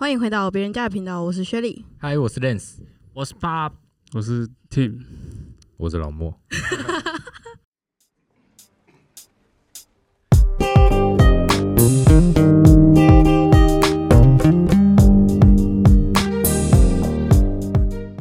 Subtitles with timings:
[0.00, 1.84] 欢迎回到别人家的频道，我是薛丽。
[1.98, 2.76] 嗨，我是 Lens，
[3.12, 3.72] 我是 Bob，
[4.14, 5.00] 我是 Tim，
[5.76, 6.32] 我是老莫。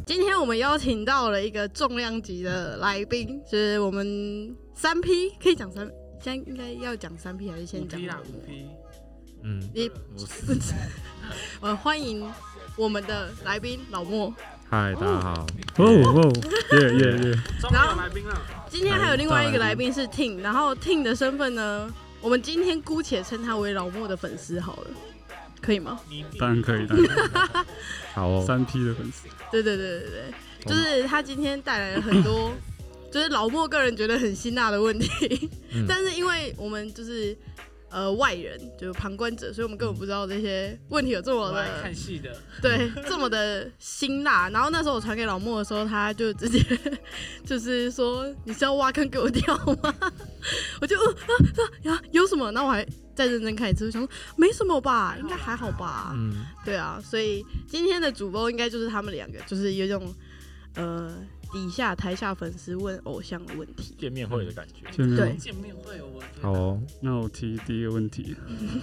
[0.04, 5.88] 今天我们邀请到了一个重量级的来宾，就是我们三 P，可以讲三，
[6.20, 8.04] 现在应该要讲三 P 还是先讲？
[8.08, 8.66] 啦，五 P，
[9.44, 9.92] 嗯，你
[11.62, 12.26] 呃，欢迎
[12.76, 14.34] 我们的来宾老莫。
[14.70, 15.48] 嗨，大家好。
[15.78, 17.40] 哦哦，耶耶耶，
[17.72, 24.88] 然后来宾了，今天还有另外一个来宾是 Ting，然后 Ting 的身份呢，我们今天姑且称他为老莫的粉丝好了，
[25.62, 26.00] 可以吗？
[26.10, 27.66] 你当然可以，当然
[28.14, 30.10] 好哦，三 P 的粉丝，对对对对
[30.66, 32.52] 对，就是他今天带来了很多，
[33.12, 35.86] 就是老莫个人觉得很辛辣的问题，嗯。
[35.88, 37.38] 但是因为我们就是
[37.90, 44.50] 呃外人，就是旁观者，所以我们根本不知道这些问题有这么的看戏的，对这么的辛辣。
[44.50, 46.60] 然后那时候我传给老莫的时候，他就直接
[47.46, 49.94] 就是说你是要挖坑给我跳吗？
[50.82, 52.52] 我就呃啊啊有什么？
[52.52, 52.86] 然后我还
[53.16, 56.12] 再认真看一次，我想说没什么吧，应该还好吧。
[56.14, 60.14] 嗯，对啊，所以今天的主播应该就是他们两个，就是有一种
[60.76, 61.16] 呃
[61.52, 63.96] 底下台下粉丝问偶像的问题。
[63.98, 66.82] 见面会的感觉，见面对见面会我觉得好哦。
[67.02, 68.36] 那我提第一个问题，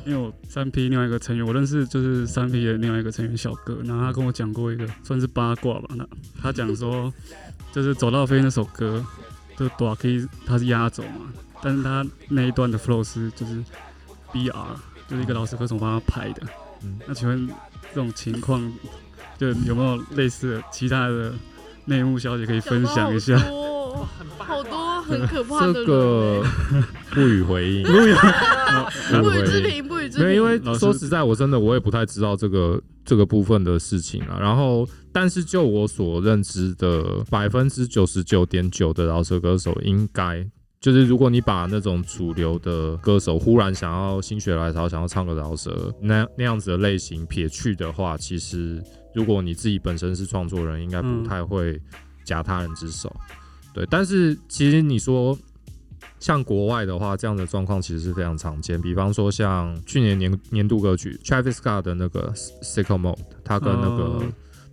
[0.04, 6.06] 因为我三 P 另外一个成员，我认识就是三 P 的另外一个成员小哥，然后他跟我讲过一个算是八卦吧，那
[6.40, 7.12] 他讲说
[7.72, 9.04] 就是《走到飞》那首歌，
[9.56, 13.62] 就短 K 他是压轴嘛，但是他那一段的 flow 是就是
[14.32, 14.66] BR，
[15.08, 16.42] 就是一个老师歌手帮他拍的。
[16.82, 17.48] 嗯那请问
[17.94, 18.72] 这种情况，
[19.38, 21.32] 就有没有类似的其他的
[21.86, 23.38] 内幕消息可以分享一下？
[24.38, 29.44] 好多很可怕的这人个欸不予回应，不予回应。
[29.44, 30.54] 置评，不予置没有，评。
[30.56, 34.36] 因为说实在，我真的我也不太知道这个这个部分的事情啊。
[34.38, 40.46] 然后，但是就我所认知的，百分之九十九点九的饶舌歌手，应该
[40.80, 48.82] 就是如果你把那种主流的歌手忽然想要心血来潮想要唱个饶舌那那样子的类型撇去的话，其实
[49.14, 51.80] 如果你自己本身是创作人，应该不嗯太会
[52.24, 53.14] 夹他人之手。
[53.72, 55.36] 对，但是其实你说
[56.20, 58.80] 像国外的话，这样的状况其实是非常常见。
[58.80, 62.32] 比方说像去年年年度歌曲 Travis Scott 的那个
[62.62, 64.22] Sicko Mode，他跟那个、哦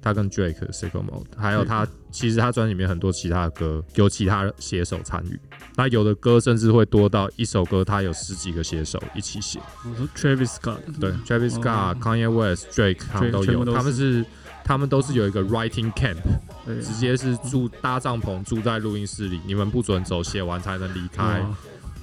[0.02, 5.40] 他跟 Drake 的 Sicko Mode，还有他其实他专辑里面很多其他的歌有其他写手参与，
[5.76, 9.60] 那有的歌甚至会多到一首歌他有十几个写手一起写。
[9.86, 11.98] 我说 Travis Scott，对，Travis Scott、哦。
[12.02, 14.26] Kanye West、Drake 他们都有，都他们是
[14.64, 16.18] 他们都是有一个 writing camp，
[16.66, 21.46] 对，直接是住搭帐篷住在录音室里，你们不准走，写完才能离开。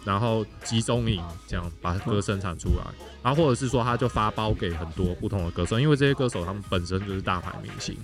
[0.09, 2.85] 哦然后集中营这样把歌生产出来，
[3.23, 7.95] 然后或者是说他就发包给很多不同的歌手，因为这些歌手他们本身就是大牌明星，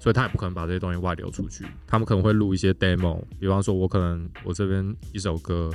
[0.00, 5.70] 所以他也不可能把这些东西外流出去，他们可能会录一些 demo，比方说我可能我这边一首歌，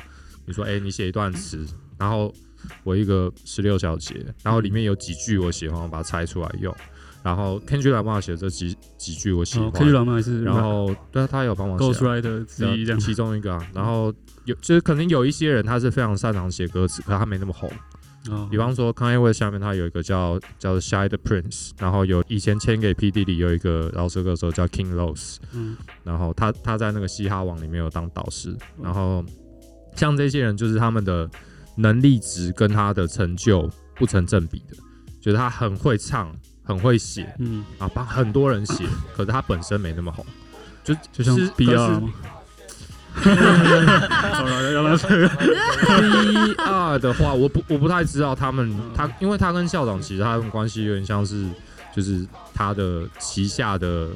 [0.45, 1.65] 你说哎、你写一段词，
[1.97, 2.33] 然后
[2.83, 6.75] 我一个十六小节，然后里面有几句我喜欢，我把它拆出来用，
[7.21, 9.91] 然后 Kendrick Lamar 写这几几句我喜哦欢，，K
[10.43, 13.67] 然后对啊，他有帮忙写啊 Ghost Rider 之一这样，其中一个啊。
[13.73, 14.13] 然后
[14.45, 17.69] 有就是可能有一些人他是非常擅长写歌词，可他没那么红。
[18.29, 28.55] 哦比方说 Kanye West 下面他有一个叫叫 Shy the Prince，然后有以前签给 P D 里有一个饶舌歌手叫 King Los，嗯，然后他他在那个嘻哈网里面有当导师。
[28.81, 29.23] 然后
[29.95, 31.29] 像这些人就是他们的
[31.77, 34.75] 能力值跟他的成就不成正比的，
[35.21, 36.35] 就是他很会唱，
[36.69, 38.85] 很会写嗯，啊，帮很多人写，
[39.17, 40.23] 可是他本身没那么红。
[40.83, 42.09] 就就像是 BR 吗？
[43.19, 51.47] 好了，要不然这个 B 二的话，我不我不太知道他们他，因为他跟校长其实他们关系有点像是，
[51.93, 54.09] 就是他的旗下的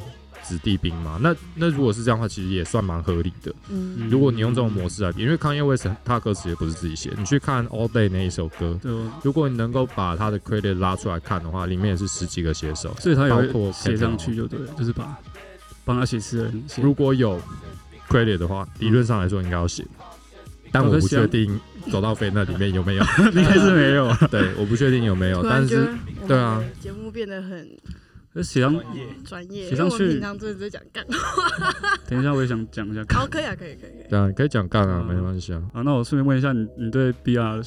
[0.43, 1.17] 子弟兵嘛。
[1.21, 3.53] 那那如果是这样的话，其实也算蛮合理的。
[3.69, 8.91] 嗯，如果你用这种模式来比，因为 Kanye West 他的歌词也不是自己写，你去看 All Day 那一首歌，对，
[9.23, 12.95] 如果你能够把他的 credit 拉出来看的话，里面也是十几个写手。
[12.99, 15.17] 所以他也包括写上去就对了，就是把
[15.85, 16.81] 帮他写诗的人写。
[16.81, 17.41] 如果有
[18.09, 19.85] credit 的话，理论上来说应该要写，
[20.71, 21.59] 但我不确定
[21.91, 23.03] 走到飞那里面有没有。
[23.33, 25.87] 应该是没有啊， 对，我不确定有没有，但是
[26.27, 27.69] 对啊节目变得很
[28.41, 28.73] 写上。
[28.73, 31.71] 专业，专业，写上去平常真的在讲干话。
[32.09, 33.03] 等一下，我也想讲一下。
[33.09, 34.09] 好，可以啊，可以，可以，可以。
[34.09, 35.61] 对啊，你可以讲干啊，嗯没关系啊。
[35.73, 37.63] 啊，那我顺便问一下你，你对 BR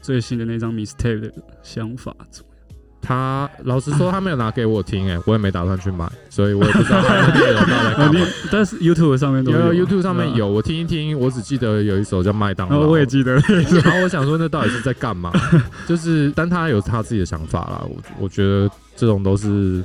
[0.00, 1.32] 最新的那张 Mistake 的
[1.62, 2.56] 想法怎么样？
[3.02, 8.26] 他老实说，他没有拿给我听，哎，我也没打算去买，所以我也不知道他的内容到底在啊干嘛。
[8.50, 13.34] 但是 YouTube 上面都有有 YouTube 上面有，我听一听，我只记得有一首叫《麦当劳我也记得，
[13.84, 15.32] 然后我想说，那到底是在干嘛？
[15.86, 17.84] 就是，但他有他自己的想法啦。
[17.88, 19.84] 我我觉得这种都是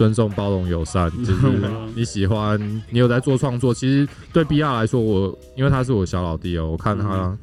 [0.00, 1.10] 尊重、包容、友善。
[1.22, 1.46] 就是
[1.94, 2.58] 你喜欢，
[2.88, 3.74] 你有在做创作。
[3.74, 7.36] 其实对 B R 来说，我因为他是我小老弟哦、我看他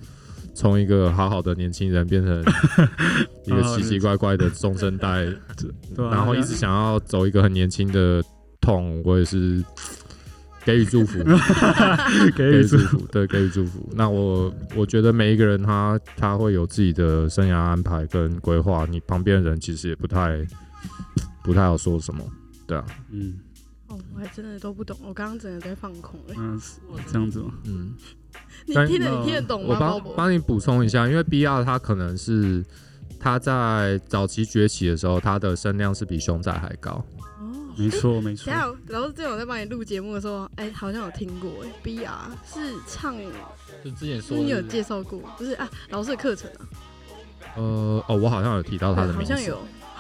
[0.56, 2.44] 从一个好好的年轻人变成
[3.46, 5.28] 一个奇奇怪怪的中生代，
[5.96, 8.24] 然后一直想要走一个很年轻的
[8.60, 9.64] 痛，我也是
[10.66, 11.20] 给予祝福。
[12.36, 13.88] 给予祝福，对，给予祝福。
[13.94, 20.44] 那我我觉得每一个人他他会有自己的生涯安排跟规划，你旁边的人其实也不太
[21.44, 22.26] 不太好说什么，
[22.68, 23.40] 对啊，嗯。
[23.88, 27.54] 哦，我还真的都不懂，我刚刚真的在放空哎、嗯是这样子吗？
[27.64, 27.94] 嗯，
[28.66, 29.70] 你听得你听得懂吗？
[29.70, 32.62] 我帮帮你补充一下，因为 B R 他可能是
[33.18, 37.02] 他在早期崛起的时候，他的声量是比熊仔还高，
[37.40, 38.52] 哦，没错没错。
[38.52, 43.16] 等一，下，老师之前我在帮你录节目的时候，哎、好像有听过哎、b R 是唱，
[43.86, 45.70] 就之前是你有介绍过，不是啊？
[45.92, 46.68] 老师的课程啊，
[47.56, 49.58] 呃，哦，我好像有提到他的名字，好像有，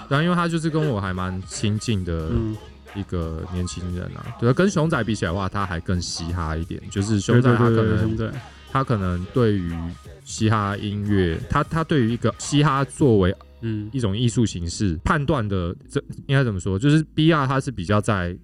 [0.10, 2.56] 对啊，因为他就是跟我还蛮亲近的嗯，
[2.96, 8.32] 一个年轻人啊，对啊，跟熊仔比起来的话，他还更嘻哈一点，就是熊仔他可能
[8.72, 9.72] 他可能对于
[10.26, 13.90] 嘻哈音乐，他他对于一个嘻哈作为嗯。
[13.92, 16.78] 一种艺术形式判断的，这应该怎么说？
[16.78, 18.38] 就是 B R 他是比较在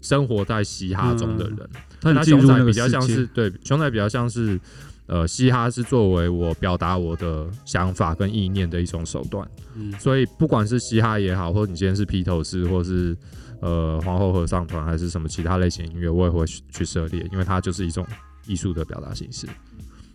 [0.00, 1.68] 生活在嘻哈中的人，
[2.00, 4.60] 他熊仔比较像是，对熊仔比较像是
[5.10, 13.16] 呃嘻哈是作为我表达我的想法跟意念的一种手段，嗯所以不管是嘻哈也好，或者你今天是披头士，或是
[13.60, 18.06] 呃皇后合唱团，还是什么其他类型音乐，我也会去去涉猎，因为它就是一种
[18.46, 19.48] 艺术的表达形式。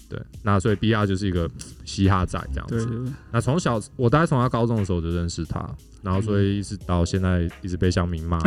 [0.08, 1.50] 对，那所以 B R 就是一个
[1.84, 3.14] 嘻哈仔这样子。
[3.32, 5.68] 那从小我大概从他高中的时候就认识他，
[6.04, 8.40] 然后所以一直到现在一直被乡民骂，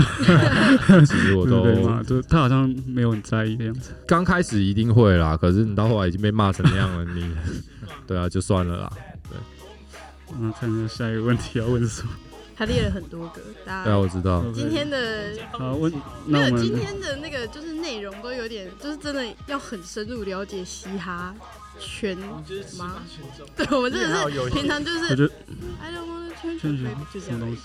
[1.05, 7.29] 其实我都对他好像没有很在意的样子，刚开始一定会啦，可是你到后来已经被骂成那样了，你
[8.07, 8.93] 对啊就算了啦。
[9.29, 12.11] 对，那，看一下下一个问题要问什么？
[12.59, 14.45] 他列了很多个，大家对我知道。
[14.53, 15.89] 今天的好我，
[16.27, 21.33] 没我们今天的那个就是内容都有点，就是真的要很深入了解嘻哈
[21.79, 22.19] 圈。
[22.19, 25.33] 你就是嘻哈群众，对，我们真的是平常就是我觉得
[25.81, 27.55] I don't wanna change 确 your 实 baby，就这样什么东。
[27.55, 27.63] 西，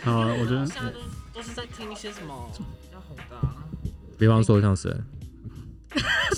[0.02, 1.00] 好啊，我觉得现在都
[1.34, 2.50] 都是在听一些什么
[2.94, 3.54] 要红的啊，
[4.18, 4.90] 比方说像谁？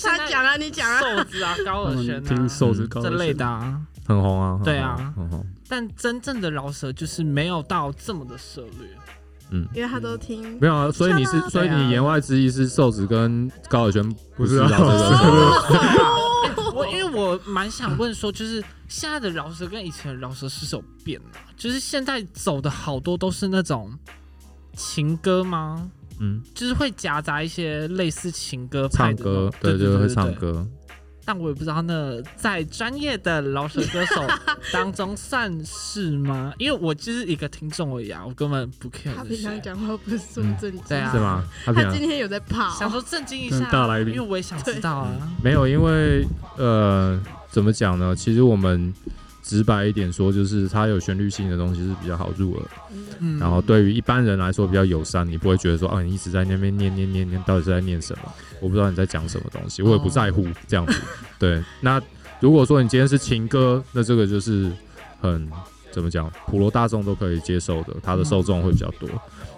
[0.02, 1.00] 他讲啊，你讲啊。
[1.00, 3.80] 瘦子啊、高他尔宣啊瘦子高这类的啊。
[4.04, 5.46] 很红啊，很红对啊很红。
[5.72, 8.86] 但真正的饶舌就是没有到这么的涉略。
[9.52, 14.76] 嗯，因为他都听没有啊，所以你是，所以你言外之意是瘦子跟高尔宣不是饶舌
[16.76, 21.38] 我因为我蛮想问说，就是现在的饶舌跟以前的饶舌是有变的？
[21.56, 23.98] 就是现在走的好多都是那种
[24.76, 25.90] 情歌吗？
[26.20, 30.34] 嗯，就是会夹杂一些类似情歌派唱歌，对对，就是会唱。
[30.34, 30.66] 歌。
[31.24, 34.22] 但我也不知道那在专业的饶舌歌手
[34.72, 36.52] 当中算是吗？
[36.58, 39.40] 因为我就是一个听众而已啊，我根本不 care 他平。
[39.42, 41.44] 常讲话不是这么正经，对啊是吗？
[41.64, 45.10] 他今天有在怕，想说震惊一下，大来宾因为我也想知道啊。
[45.42, 46.26] 没有，因为
[46.56, 47.20] 呃，
[47.50, 48.14] 怎么讲呢？
[48.14, 48.92] 其实我们
[49.42, 52.62] 直白一点说，就是它有旋律性的东西是比较好入耳，
[53.18, 58.32] 嗯然后对于一般人来说比较友善，你不会觉得说啊，你一直在那边念念念念，到底是在念什么？
[58.60, 60.94] 我不知道你在讲什么东西，我也不在乎这样子。
[61.38, 62.00] 对，那
[62.38, 64.70] 如果说你今天是情歌，那这个就是
[65.20, 65.50] 很
[65.90, 69.08] 怎么讲，普罗大众都可以接受的，它的受众会比较多，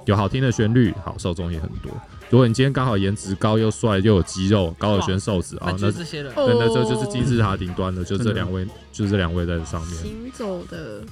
[0.07, 1.91] 有好听的旋律，好受众也很多。
[2.31, 6.33] 如果你今天刚好颜值高又帅又有肌肉，高尔宣瘦子啊那，就这些人。
[6.37, 10.03] 那这就是金字塔顶端的，就这两位，就这两位在上面。
[10.03, 11.03] 行走的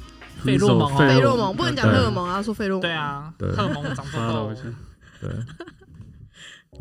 [0.42, 2.82] 费洛蒙哦费洛蒙，不能讲对荷尔蒙啊，说费洛蒙。
[2.82, 4.54] 对，啊，对荷尔蒙长痘痘。
[5.20, 5.30] 对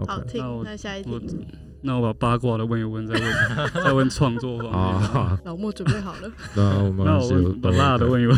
[0.08, 0.64] 好听。
[0.64, 1.46] 那下一我题，
[1.84, 5.12] 那我把八卦的问一问，再问再问创作方面。
[5.12, 6.32] 啊，老莫准备好了。
[6.54, 8.38] 那我们那我问把辣的问一问，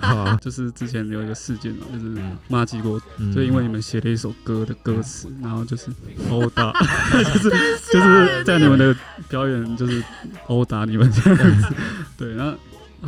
[0.00, 5.90] 啊， 就是之前有一个事件嘛，就是嗯骂鸡过，嗯就因为你们写了一首歌的歌词，然后就是
[6.30, 6.72] 殴打，
[7.12, 7.50] 就是
[7.92, 8.94] 就是在你们的
[9.28, 10.02] 表演就是
[10.46, 11.74] 殴打你们这样子。
[12.16, 12.56] 对，然后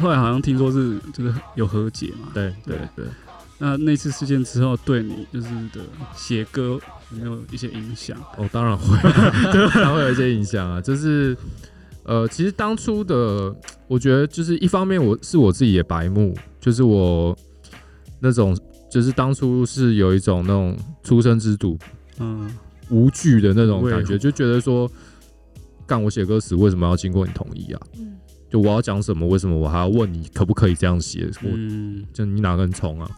[0.01, 2.29] 后来好像听说是就是有和解嘛。
[2.35, 3.05] 对对对，
[3.59, 5.81] 那那次事件之后，对你就是的
[6.15, 6.79] 写歌
[7.13, 8.17] 有没有一些影响？
[8.37, 8.97] 哦，当然会，
[9.53, 10.81] 当然会有一些影响啊。
[10.81, 11.37] 就是
[12.05, 13.55] 呃，其实当初的，
[13.87, 17.37] 我觉得就是一方面我是我自己也白目，就是我
[18.21, 18.57] 那种
[18.91, 21.79] 就是当初是有一种那种出生之犊
[22.19, 22.51] 嗯，
[22.91, 24.91] 无惧的那种感觉，就觉得说，
[25.87, 27.81] 干我写歌词为什么要经过你同意啊？
[27.99, 28.17] 嗯，
[28.51, 31.29] 就我要讲什么，为什么我还要问你可不可以这样写？
[31.43, 33.11] 我嗯，就你哪根葱啊？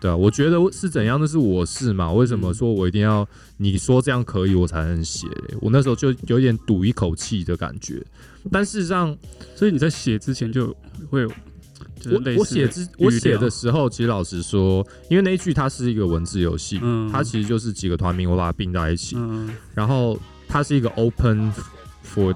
[0.00, 2.12] 对啊，我觉得是怎样，那是我是嘛。
[2.12, 5.26] 为什么说我一定要你说这样可以，我才能写？
[5.60, 8.00] 我那时候就有点赌一口气的感觉。
[8.52, 9.16] 但事实上，
[9.56, 10.74] 所以你在写之前就
[11.10, 11.28] 会有，
[12.00, 21.52] 就是我我写之我写的时时候，其实老实说，因为那一句它是一个文字游戏，嗯它其实就是几个团名，我把它并在一起，嗯然后它是一个 open
[22.06, 22.32] for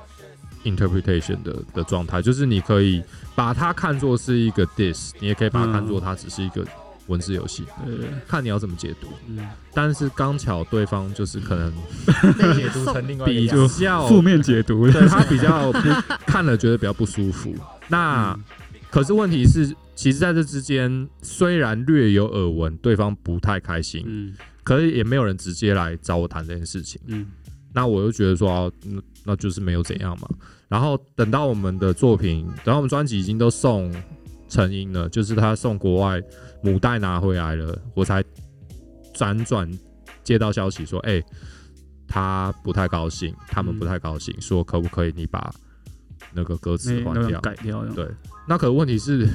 [0.64, 3.02] interpretation 的的状态，就是你可以
[3.36, 6.66] 把它看作是一个 dis，你也可以把它看作它只是一个
[7.12, 9.06] 文字游戏，对对，看你要怎么解读。
[9.28, 11.72] 嗯，但是刚巧对方就是可能
[12.38, 13.80] 被解读成另外一比个样子。
[13.84, 15.78] 较负面解读，对 他比较不
[16.26, 17.54] 看了觉得比较不舒服。
[17.88, 18.36] 那、
[18.90, 27.00] 可是问题是，其实在这之间虽然略有耳闻，对方不太开心，嗯可是也没有人直接来找我谈这件事情。
[27.06, 27.26] 嗯
[27.74, 30.28] 那我就觉得说，哦那那就是没有怎样嘛。
[30.68, 33.90] 然后等到我们的作品，等到我们专辑已经都送
[34.52, 36.22] 成音了，就是他送国外
[36.62, 38.22] 母带拿回来了，我才
[39.14, 39.66] 辗转
[40.22, 41.22] 接到消息说，哎、
[42.06, 45.50] 他不太高兴，他们嗯不太高兴，说可不可以你把
[46.34, 47.30] 那个歌词换掉？
[47.30, 47.40] 种？
[47.40, 48.06] 改掉，对。
[48.46, 49.26] 那可问题是，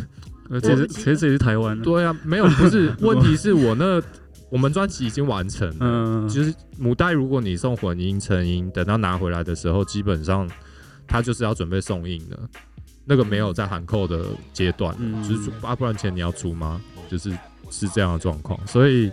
[0.50, 4.00] 呃，其实其实这也是台湾的，对啊，没有不是 问题是我那
[4.51, 10.47] 我们专辑已经完成了，嗯，就是母带，如果你送混音成音，等到拿回来的时候，基本上
[11.07, 12.39] 它就是要准备送印的，
[13.09, 16.81] 那个没有在喊扣的阶段，嗯就是说啊，不然钱你要出吗？
[17.09, 17.31] 就是
[17.71, 19.09] 是这样的状况，所以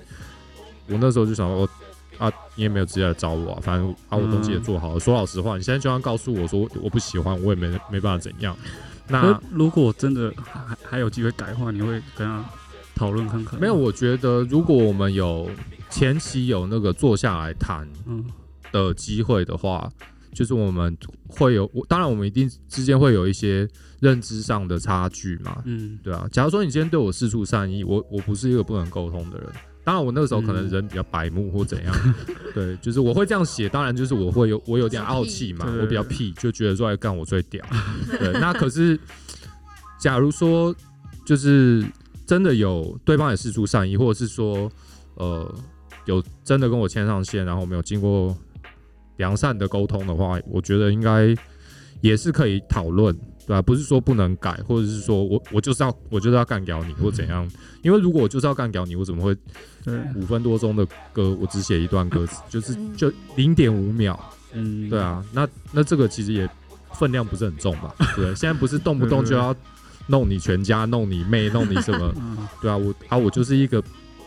[0.88, 1.68] 我那时候就想说，
[2.18, 4.98] 啊，你也没有直接来找我、啊，反正啊，我东西也做好了。
[5.00, 8.56] 说老实话，你现在就算告诉我说我不喜欢，我也没没办法怎样。
[9.06, 12.44] 那那如果真的还还有机会改的话，你会跟他
[12.96, 13.60] 讨论看看？
[13.60, 15.48] 没有，，我觉得如果我们有
[15.88, 18.24] 前期有那个坐下来谈，嗯
[18.72, 19.88] 的机会的话，
[20.34, 20.94] 就是我们
[21.28, 23.66] 会有，我当然我们一定之间会有一些
[24.00, 26.28] 认知上的差距嘛，嗯对啊。
[26.30, 29.48] 假如说你今天对我四处善意，我我不是一个不能沟通的人，
[29.84, 31.94] 当然我那个时候可能嗯人比较白目或怎样，
[32.52, 37.64] 对，就是我会这样写，当然就是我会有我有点傲气嘛，我比较屁，就觉得说来干我最屌，
[38.18, 38.32] 对。
[38.40, 38.98] 那可是
[40.00, 40.74] 假如说
[41.24, 41.84] 就是
[42.26, 44.70] 真的有对方也事出善意，或者是说
[45.14, 45.54] 呃
[46.06, 48.36] 有真的跟我牵上线，然后我们有经过
[49.16, 51.34] 良善的沟通的话，我觉得应该
[52.00, 53.14] 也是可以讨论，
[53.46, 57.48] 对吧、不是说不能改，或者是说我我就是要我就是要干掉你或怎样，
[57.82, 59.34] 因为如果我就是要干掉你，我怎么会
[59.84, 62.92] 对，五分多钟的歌我只写一段歌词，就是嗯。
[62.96, 64.18] 就零点五秒，
[64.52, 64.88] 嗯。
[64.90, 66.48] 对，啊，那那这个其实也
[66.92, 68.26] 分量不是很重吧， 对？
[68.34, 69.54] 现在不是动不动就要
[70.06, 72.38] 弄你全家，弄你妹，弄你什么，嗯。
[72.60, 73.82] 对啊，我啊我就是一个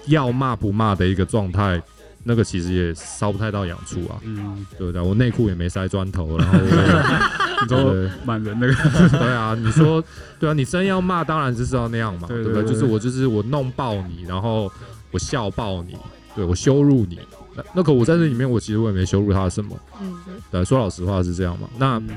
[0.08, 1.82] 要骂不骂的一个状态。
[2.28, 5.02] 那个其实也烧不太到痒处啊，嗯，对不对？
[5.02, 8.74] 我内裤也没塞砖头，然后你说 满人那个，
[9.18, 10.04] 对啊，你说
[10.38, 12.64] 对啊，你真要骂，当然就是要那样嘛，对不对？
[12.66, 14.70] 就是我就是我弄爆你，然后
[15.12, 15.96] 我笑爆你，
[16.36, 17.18] 对我羞辱你。
[17.56, 20.14] 那那个我在这里面，我其实我也没羞辱他什么，嗯，
[20.52, 21.70] 对，说老实话是这样嘛。
[21.78, 22.10] 那嗯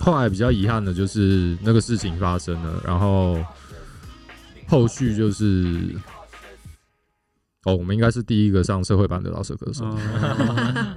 [0.00, 3.38] 后来比较遗憾的就是那个事情发生了，然后
[4.66, 5.94] 后续就是。
[7.64, 9.96] 哦，我们应该是第一个上社会版的饶舌歌手，哦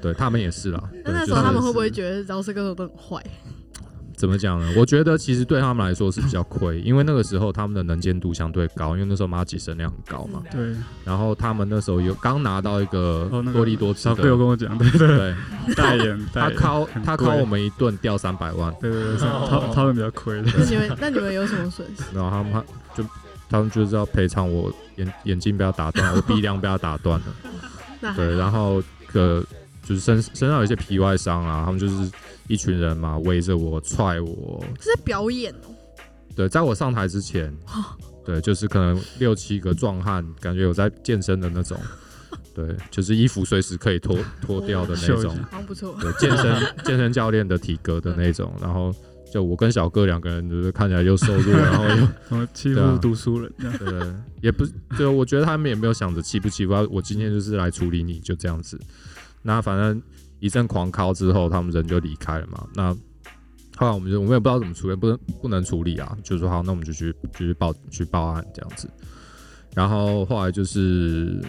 [0.02, 0.84] 对他们也是啦。
[0.92, 3.24] 对那那时候他们会不会觉得饶舌歌手都很坏？
[4.18, 4.74] 怎么讲呢？
[4.76, 10.42] 我觉得其实对他们来说是比较亏，因为那个时候他们的能见度相对高，因为那时候马吉声量很高嘛。
[10.52, 15.36] 对，然后他们那时候有刚拿到一个多利多兹的，小哥有跟我讲，对对，对，
[15.76, 22.04] 代言，代他言靠他靠我们一顿掉三百万，对对对，他他们比较亏的，那你们那你们有什么损失？
[22.16, 22.52] 然后他们
[22.96, 23.04] 就
[23.50, 28.82] 他们就是要赔偿我眼眼睛被他打断， 我鼻梁被他打断了，对，然后
[29.14, 29.44] 呃
[29.84, 32.12] 就是身身上有一些皮外伤啊，他们就是
[32.48, 35.74] 一群人嘛，围着我踹我，是在表演哦。
[36.36, 37.52] 对，在我上台之前，
[38.26, 41.80] 对，就是可能六七个壮汉，感觉有在健身的那种，
[42.54, 45.36] 对，就是衣服随时可以脱脱掉的那种。
[45.50, 45.98] 好像不错。
[46.00, 48.94] 对，健身健身教练的体格的那种，然后
[49.34, 51.84] 就我跟小哥两个人，就是看起来又瘦弱， 然后
[52.38, 58.80] 又欺负读书人对对，也不是，对，我觉得他们也没有想着欺不欺负，我今天就是来处理你，就这样子。
[59.42, 60.02] 那反正
[60.40, 62.66] 一阵狂敲之后，他们人就离开了嘛。
[62.74, 62.94] 那
[63.76, 68.90] 后来我们就我们也不知道怎么处理，不能不能处理啊，就说好，那我们就去就去报去报案这样子。
[69.76, 71.40] 然后后来就是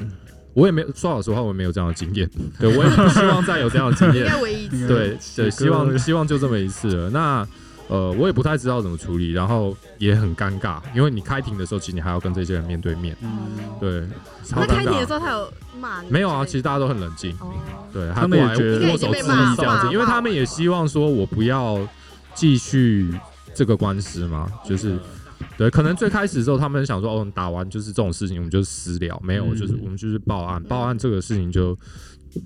[0.53, 4.27] 我也没说老实话，我也没有这样的经验，对我也不希望再有这样的经应验。
[4.29, 4.87] 该唯一一次。
[4.89, 7.11] 对对，希望希望就这么一次了。
[7.11, 7.47] 那
[7.89, 13.49] 呃，我也不太知道怎么处理，然后也很尴尬，因为你开庭的时候，其实你还要跟这些人面对面，嗯，
[13.81, 14.03] 对，
[14.45, 14.77] 超那尴尬。
[14.77, 16.11] 开庭的时候他有骂你？
[16.11, 17.53] 没有啊，其实大家都很冷静，哦，
[17.93, 21.79] 对，他们也觉得握手致意这样子，因为他们也希望说我不要
[22.35, 23.11] 继续
[23.55, 24.51] 这个官司嘛？
[24.65, 24.99] 就是
[25.57, 31.77] 对，可能最开始的时候他们想说，哦，打完就是这种事情，我们就私了，没有，嗯就是我们就是报案，报案这个事情就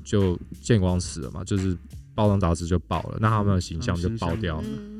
[0.05, 1.77] 就见光死了嘛，就是
[2.15, 4.65] 报章杂志就报了，那他们的形象就爆掉了。
[4.67, 4.92] 嗯，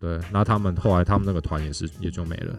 [0.00, 2.54] 对，那他们后来他们那个团也是也就没了。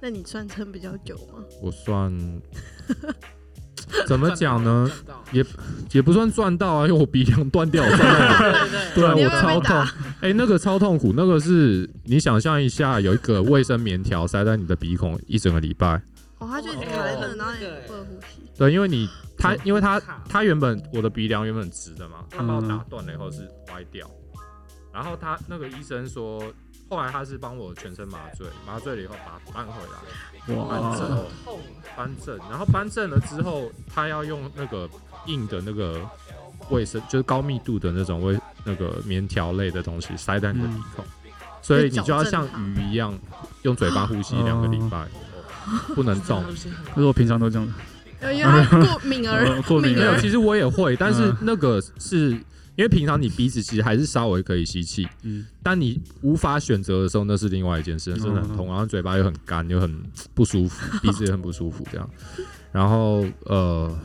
[0.00, 1.42] 那你算撑比较久吗？
[1.62, 2.12] 我算
[4.06, 4.90] 怎么讲呢？
[5.32, 5.44] 也
[5.92, 7.84] 也不算赚到啊，因为我鼻梁断掉，
[8.94, 9.76] 对啊，我超痛，
[10.20, 16.00] 哎、那个超痛苦，那个是你想象一下，有一个卫生棉条塞在你的鼻孔一整个礼拜。
[16.38, 18.42] 哦，他就一直卡在那，哦然后你那个不能呼吸。
[18.56, 19.08] 对，因为你
[19.38, 23.42] 它嗯因为它卡它原本我的鼻梁原本直的嘛，他把我嗯打断了以后是
[23.72, 24.08] 歪掉，
[24.96, 26.42] 然后他那个医生说，
[26.88, 31.26] 后来他是帮我全身麻醉，麻醉了以后把它搬回来，搬正
[31.94, 34.88] 搬正，然后搬正了之后，他要用那个
[35.26, 36.00] 硬的那个
[36.70, 41.04] 卫生，就是高密度的那种卫那个棉条类的东西塞在你的鼻孔，
[41.60, 43.12] 所以你就要像鱼一样
[43.64, 45.06] 用嘴巴呼吸两个礼拜，
[45.94, 46.42] 不能动。
[46.94, 47.68] 可是我平常都这样，
[48.20, 49.44] 呃因为他过敏儿
[49.82, 51.36] 敏没有，儿其实我也会，但是嗯。
[51.42, 52.40] 那个是
[52.76, 60.02] 因为平常你鼻子其实还是稍微可以吸气，嗯，但你无法选择的时候，那是另外一件事，真的很痛，然后嘴巴又很干，又很
[60.34, 62.08] 不舒服， 鼻子也很不舒服，这样。
[62.72, 63.98] 然后呃，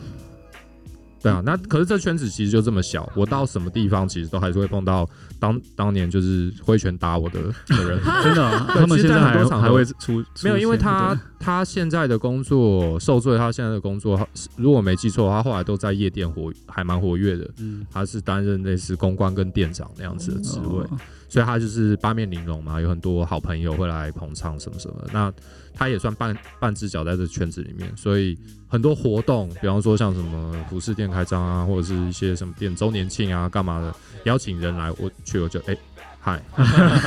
[1.21, 5.07] 对啊，那可是这圈子其实就这么小，我到什么地方其实都还是会碰到
[5.39, 7.99] 当当年就是挥拳打我的 的人。
[8.23, 17.49] 真的他们现在还还会出没有，因为他他现在的工作受罪，他现在的工作，他如果没记错，他后来都在夜店活，还蛮活跃的。
[17.59, 20.89] 嗯他是担任类似公关跟店长那样子的职位，哦
[21.29, 25.09] 所以他就是八面玲珑嘛，有很多好朋友会来捧场什么什么的。
[25.13, 25.31] 那
[25.73, 28.37] 他也算半半只脚在这圈子里面，所以
[28.67, 33.93] 很多活动，比方说像什么服饰店开张啊，或者是一些什么店周年庆啊，干嘛的，
[34.25, 35.77] 邀请人来，我去我就哎
[36.19, 36.41] 嗨，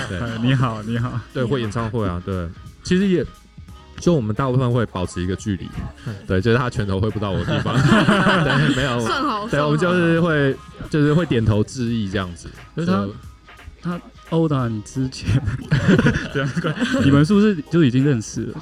[0.08, 0.18] 对。
[0.18, 2.48] 哎 你好，你好，对，会演唱会啊，对，
[2.82, 3.24] 其实也。
[4.00, 5.68] 就我们大部分会保持一个距离，
[6.26, 7.74] 对，就是他拳头挥不到我的地方，
[8.42, 10.54] 对，没有，算好，对，我们就是会，
[10.90, 12.50] 就是会点头致意这样子。
[12.76, 13.08] 就是他
[13.80, 14.00] 他
[14.30, 15.40] 殴打你之前，
[17.04, 18.60] 你们是不是就已经认识了？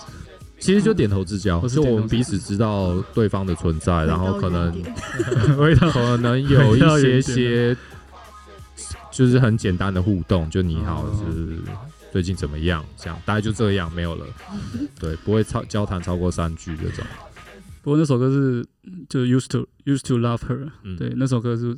[0.58, 4.70] 其实就点头之交，就我们彼此知道对方的存在，然后可能
[5.92, 7.76] 可能有一些些，
[9.10, 11.58] 就是很简单的互动，就你好，就是
[12.12, 12.84] 最近怎么样？
[12.96, 14.24] 这样大概就这样，没有了。
[15.00, 17.04] 对，不会超交谈超过三句这种。
[17.82, 18.64] 不过那首歌是
[19.08, 21.76] 就是 used to used to love her，嗯，对，那首歌是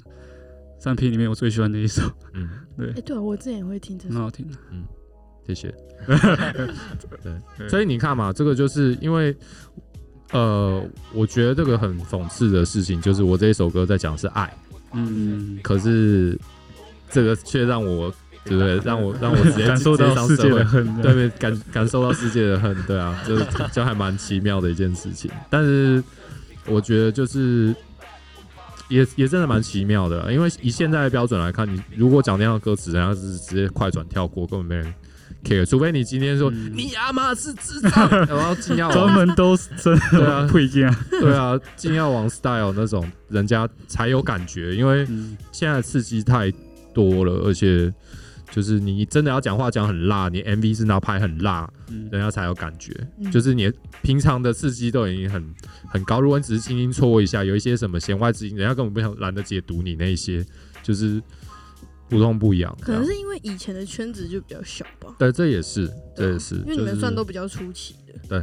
[0.78, 2.02] 三 P 里面我最喜欢的一首，
[2.34, 2.90] 嗯， 对。
[2.90, 4.46] 哎，对啊，我之前也会听这首，很好听。
[4.70, 4.84] 嗯
[5.46, 5.74] 谢谢。
[7.22, 9.36] 对，所以你看嘛，这个就是因为，
[10.32, 10.82] 呃，
[11.12, 14.50] 我觉得这个很讽刺的事情，就是我这一首歌在讲是爱，
[14.94, 16.38] 嗯，可是
[17.10, 18.10] 这个却让我，
[18.46, 18.78] 对不对？
[18.86, 25.30] 让我让我直接感受到世界的恨，对对，感感受到世界的恨，对啊，就是就还蛮奇妙的一件事情。
[25.50, 26.02] 但是
[26.66, 27.76] 我觉得就是
[28.88, 34.94] 也也真的蛮奇妙的，因为以现在的标准来看，你如果讲那样的歌词，人家是直接快转跳过，根本没人
[35.44, 36.72] care，除非你今天说、嗯。
[36.74, 40.42] 你阿妈是智障，然后金耀专门都是真对啊。
[40.42, 40.94] 的不一样。
[41.10, 46.52] 对啊，金耀王 style 那种，人家才有感觉，因为嗯，现在刺激太
[46.92, 47.92] 多了，而且。
[48.54, 52.94] 就是你真的要讲话讲很辣，你 MV 是要拍很辣，嗯人家才有感觉。
[53.18, 53.68] 嗯就是你
[54.00, 55.54] 平常的刺激都已经很
[55.88, 60.46] 很高，如果你只是轻轻戳一下，有一些什么弦外之音，人家根本不想懒得解读你那一些，
[60.84, 61.20] 就是
[62.08, 62.72] 不痛不痒。
[62.80, 68.14] 可能是因为以前的圈子就比较小吧，对，这也是，这也是，因为你们算都比较初期的。
[68.28, 68.38] 对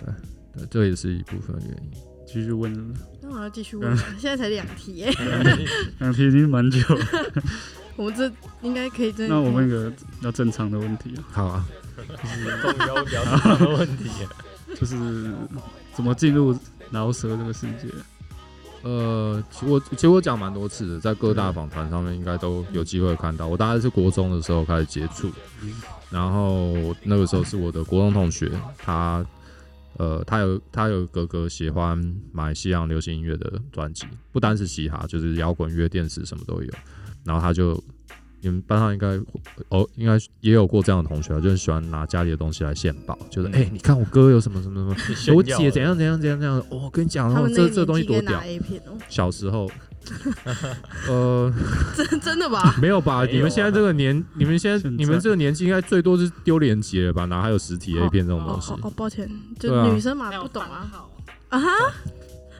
[0.00, 0.14] 对，
[0.56, 1.90] 对这也是一部分原因。
[2.26, 5.12] 继续问了，那我要继续问了，现在才两题耶，
[6.00, 6.78] 两题已经蛮久。
[7.96, 8.30] 我们这
[8.62, 9.34] 应该可以真的。
[9.34, 14.10] 那我问一个比较正常的问题啊，好啊，终于要聊这样的问题。
[14.74, 15.30] 就是
[15.92, 16.58] 怎么进入
[16.90, 17.88] 饶舌这个世界？
[18.82, 23.46] 呃，其实我其实我讲蛮多次的，在各大访谈上面应该都有机会看到。
[23.46, 25.30] 我大概是国中的时候开始接触，
[26.10, 26.74] 然后
[27.04, 29.24] 那个时候是我的国中同学，他
[29.98, 31.96] 呃他有他有哥哥喜欢
[32.32, 36.72] 买西洋流行音乐的专辑，不单是嘻哈，就是摇滚乐、电子什么都有。
[37.24, 37.82] 然后他就
[38.40, 39.08] 你们班上应该
[39.68, 45.36] 哦，应该也有过这样的同学啊，就是喜欢拿家里的东西来献宝，就是哎、你看我哥有什么什么什么。
[45.36, 48.42] 我姐怎样怎样怎样怎样，哦， 我跟你讲哦，他们那个这这东西多屌
[49.08, 49.70] 小时候，
[51.08, 51.52] 呃，
[51.96, 52.74] 真真的吧？
[52.82, 53.24] 没有吧？
[53.24, 57.24] 你们现在这个年，你们现在你们这个年纪，应该最多是丢连结了吧？
[57.26, 58.78] 哪还有实体 A 片这种东西哦？
[58.82, 59.30] 哦，抱歉，
[59.60, 60.90] 就女生嘛不懂啊
[61.50, 61.68] 啊哈，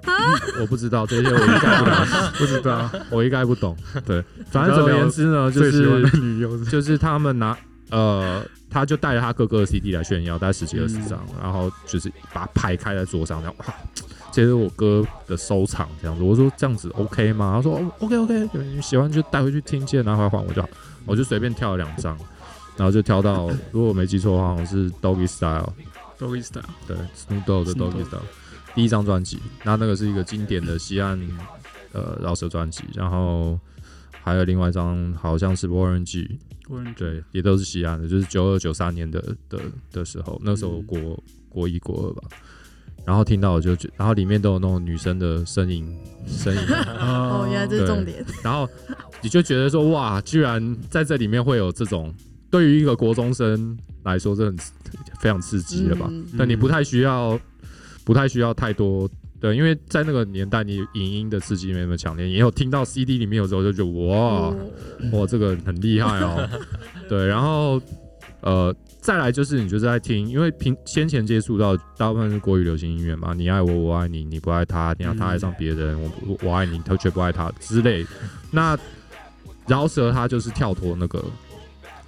[0.61, 2.07] 我不知道这些，我一概不懂，
[2.39, 3.77] 不知道，我一概不懂。
[4.05, 7.57] 对，反正总而言之呢，就是就是他们拿
[7.91, 13.75] 呃，他就带着他哥哥的 CD 来炫耀，带十几二十嗯张，然后就是把它排开在桌上，然后哇，
[14.33, 16.23] 这是我哥的收藏，这样子。
[16.23, 17.53] 我说这样子 OK 吗？
[17.57, 20.69] 他说、哦、OK OK，你喜欢就带回去听，记得拿回来还我就好。
[21.05, 22.17] 我就随便挑了两张，
[22.77, 28.23] 然后就挑到，如果我没记错的话，好像是 Doggy Style，Doggy Style，对，Snoop Dogg 的 Doggy Dogg Style
[28.75, 31.19] 第一张专辑，那那个是一个经典的西岸
[31.93, 33.59] 呃饶舌专辑，然后
[34.23, 42.23] 还有另外一张好像是 Warren G，我对，也都是西岸的，就是九二九三年的的的时候，那时候嗯国、国一国二吧。
[43.05, 45.85] 然后听到我就觉，然后里面都有那种女生的声音，
[46.25, 46.61] 声音，
[47.01, 48.25] 哦，原来这是重点。
[48.45, 48.69] 然后
[49.21, 52.15] 你就觉得说，哇，居然在这里面会有这种，
[52.49, 54.57] 对于一个国中生来说，这很
[55.19, 56.07] 非常刺激了吧？
[56.09, 57.37] 嗯但你不太需要，
[58.05, 59.09] 不太需要太多。
[59.41, 64.57] 对，因为在那个年代，你影音的刺激没那么强烈，也有听到 CD 里面有时候就觉得哇，哦
[65.13, 66.49] 哇，这个很厉害哦。
[67.11, 67.83] 对，然后
[68.41, 78.07] 呃，再来就是你就是在听，因为平先前接触到大部分是国语流行音乐嘛，你爱我，我爱你，你不爱他，你要他爱上别人，我我我爱你，他却不爱他之类。
[78.53, 78.79] 那
[79.67, 81.21] 饶舌他就是跳脱那个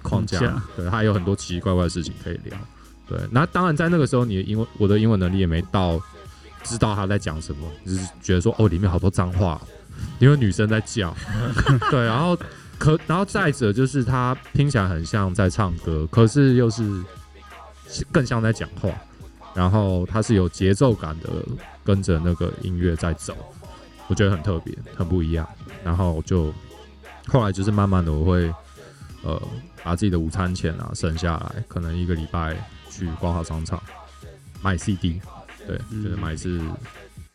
[0.01, 2.57] 框架，框架对，他有很多奇奇怪怪的事情可以聊。
[3.07, 5.99] 对，那当然在那个时候，你的英文我的英文能力也没到
[6.63, 9.61] 知道他在讲什么，只是觉得说哦，里面好多脏话，
[10.19, 11.15] 因为女生在叫，
[11.91, 12.37] 对，然后
[12.77, 17.03] 可然后再者就是他听起来很像在唱歌，可是又是
[18.11, 18.89] 更像在讲话，
[19.53, 21.29] 然后它是有节奏感的，
[21.83, 23.35] 跟着那个音乐在走，
[24.07, 25.47] 我觉得很特别，很不一样。
[25.83, 26.51] 然后就
[27.27, 28.51] 后来就是慢慢的我会
[29.23, 29.41] 呃
[29.83, 32.57] 把自己的午餐钱啊省下来，可能一个礼拜
[32.97, 33.81] 去光华商场
[34.61, 35.19] 买 CD，
[35.67, 36.61] 对，嗯就是买一次。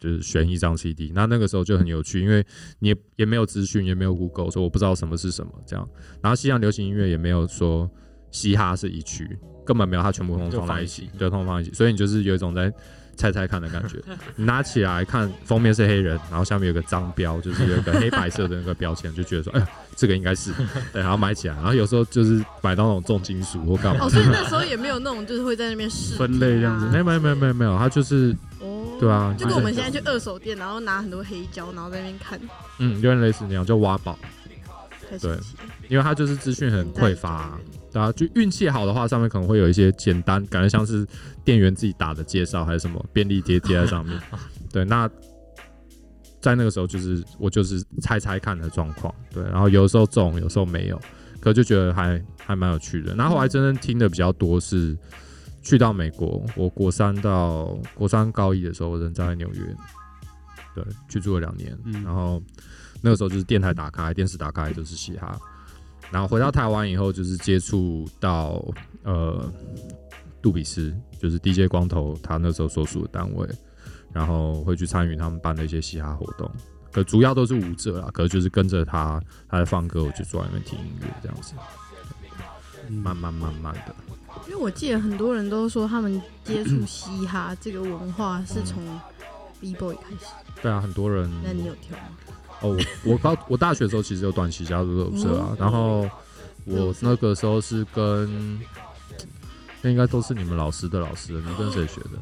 [0.00, 2.42] 就是选一张 CD，那那个时候就很有趣，因为
[2.78, 5.86] 你也也没有资讯，也没有 Google，所以我不知道什么是什么这样。
[6.22, 7.86] 然后西洋流行音乐也没有说
[8.30, 12.72] 嘻哈是一区，根本没有，它全部通通放在一起，对，通通放在一起，所以你就是有一种在
[13.14, 13.98] 猜猜看的感觉。
[14.36, 19.68] 你拿起来看，封面是黑人，然后下面有个脏标，就是有一个黑白色的那个标签，就觉得说，哎呀，
[20.00, 20.50] 这个应该是
[20.94, 24.06] 对，然后买起来，然后有时候就是买到那种重金属或干嘛。
[24.06, 26.86] 哦，，所以那时候也没有那种就是会在那边试分类这样子。
[26.86, 32.40] 没有没有没有没有没有，它就是哦，对啊就跟我们现在去二手店，然后拿很多黑胶，然后在那边看，
[32.78, 34.18] 嗯，有点类似那样，叫挖宝，
[35.10, 35.64] 太神奇了。
[35.90, 37.58] 因为它就是资讯很匮乏、
[37.92, 41.06] 对啊，就运气好的话，上面可能会有一些简单，感觉像是
[41.44, 44.18] 店员自己打的介绍还是什么便利贴贴在上面。
[44.72, 45.10] 对，那
[46.40, 51.00] 在那个时候就是我就是猜猜看的状况，对，然后有时候中，有时候没有，
[51.38, 53.14] 可就觉得还还蛮有趣的。
[53.14, 54.96] 然后后来真正听的比较多是
[55.62, 59.76] 去到美国，我国三到国三高一的时候，我人在纽约，
[60.74, 62.42] 对，去住了两年，嗯然后
[63.02, 65.38] 那个时候就是电台打开，电视打开就是嘻哈。
[66.10, 68.64] 然后回到台湾以后，就是接触到
[69.04, 69.52] 呃
[70.42, 73.48] 杜比斯，就是 DJ 光头他那时候所属的单位，
[74.12, 76.50] 然后会去参与他们办的一些嘻哈活动。
[76.92, 81.54] 可主要都是舞者啦，可是就是跟着他，他在放歌，我就坐在那边听音乐这样子，
[82.88, 83.94] 嗯慢慢慢慢的。
[84.48, 88.82] 因为我记得很多人都说他们接触嘻哈这个文化是从
[89.60, 90.26] B boy 开始，
[90.62, 92.04] 对啊，很多人那你有跳吗？
[92.60, 96.08] 哦，我我高我大学的时候其实有短期加入热舞社啊哦，然后
[96.64, 98.60] 我那个时候是跟，
[99.80, 102.20] 那应该都是你们老师的老师，你跟谁学的？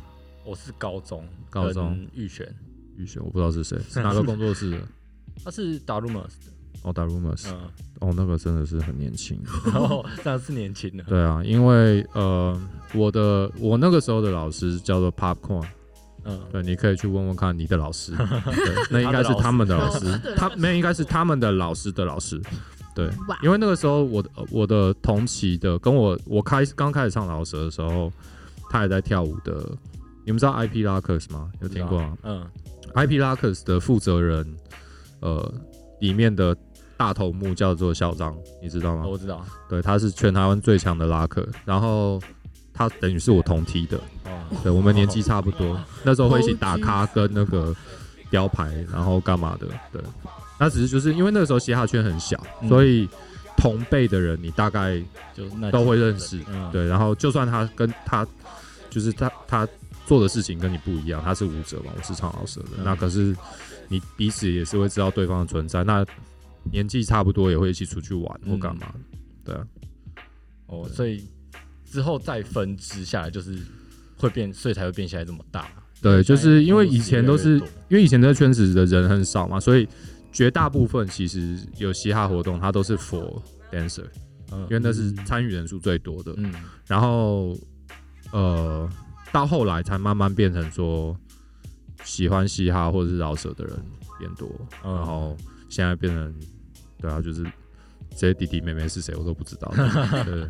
[0.48, 2.50] 我是高中，高中预选，
[2.96, 4.78] 预选我不知道是谁，是哪个工作室的？
[5.44, 6.50] 他是打 rumors 的，
[6.84, 7.60] 哦，打 rumors，嗯，
[8.00, 9.38] 哦，那个真的是很年轻。
[9.66, 12.58] 然后这样是年轻的，对啊，因为呃，
[12.94, 15.66] 我的我那个时候的老师叫做 Popcorn，
[16.24, 22.40] 嗯，对，你可以去问问看你的老师， 对，那应该是他们的老师他那应该是他们的老师的老师，
[22.94, 23.10] 对，
[23.42, 28.10] 因为那个时候我的我的同期的跟我我开刚开始唱老舌的时候，
[28.70, 29.70] 他也在跳舞的，
[30.28, 31.50] 你们知道 IP Lockers 吗？
[31.62, 32.46] 有听过吗嗯
[32.94, 34.46] ，？IP Lockers 的负责人，
[35.20, 35.54] 呃，
[36.00, 36.54] 里面的
[36.98, 39.04] 大头目叫做校长，你知道吗？
[39.06, 42.20] 哦我知道，对，他是全台湾最强的拉克，然后
[42.74, 47.74] 他等于是我同梯的，哦，对我们年纪差不多， 那时候会一起打咖跟那个
[48.30, 50.02] 雕牌，然后干嘛的，对。
[50.58, 53.08] 那只是就是因为那个时候嘻哈圈很小，嗯所以
[53.56, 55.00] 同辈的人你大概
[55.32, 56.86] 就那都会认识，嗯，对。
[56.86, 58.26] 然后就算他跟他
[58.90, 59.66] 就是他他
[60.08, 63.36] 做的事情跟你不一样，他是舞者嘛，我是唱老舌的，嗯那可是
[63.88, 66.02] 你彼此也是会知道对方的存在，那
[66.72, 69.00] 年纪差不多也会一起出去玩或干嘛的，
[69.44, 69.66] 对啊。
[70.68, 71.22] 哦，所以
[71.84, 73.58] 之后再分支下来，就是
[74.16, 75.68] 会变，所以才会变下来这么大。
[76.00, 79.86] 对，就是因为以前都是因为以前这个圈子的人很少嘛，所以
[80.32, 84.04] 绝大部分其实有嘻哈活动，它都是 for dancer，
[84.52, 86.32] 嗯因为那是参与人数最多的。
[86.36, 86.52] 嗯
[86.86, 87.54] 然后
[88.30, 88.88] 呃，
[89.32, 91.16] 到后来才慢慢变成说
[92.04, 93.76] 喜欢嘻哈或者是饶舌的人
[94.18, 94.48] 变多，
[94.84, 95.36] 嗯然后
[95.68, 96.34] 现在变成
[96.98, 97.42] 对啊，就是
[98.16, 99.72] 这些弟弟妹妹是谁我都不知道。
[100.24, 100.40] 对，